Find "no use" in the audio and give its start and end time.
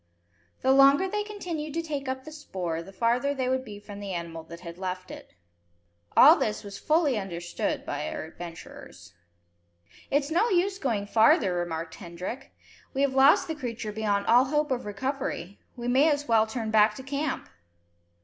10.31-10.79